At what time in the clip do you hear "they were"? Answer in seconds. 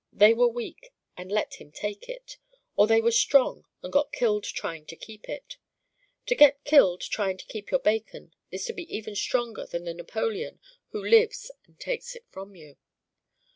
0.11-0.47, 2.87-3.11